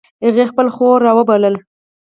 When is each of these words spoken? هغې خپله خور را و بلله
هغې 0.25 0.43
خپله 0.51 0.69
خور 0.75 0.97
را 1.05 1.11
و 1.15 1.19
بلله 1.29 1.59